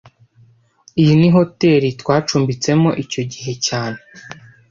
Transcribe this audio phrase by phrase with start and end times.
[1.01, 3.99] Iyi ni hoteri twacumbitsemo icyo gihe cyane